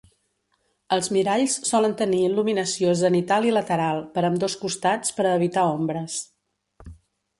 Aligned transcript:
Els 0.95 1.09
miralls 1.17 1.57
solen 1.71 1.93
tenir 1.99 2.21
il·luminació 2.29 2.95
zenital 3.03 3.45
i 3.49 3.53
lateral, 3.59 4.03
per 4.17 4.25
ambdós 4.31 4.57
costats, 4.65 5.15
per 5.19 5.27
a 5.29 5.39
evitar 5.43 5.67
ombres. 5.79 6.17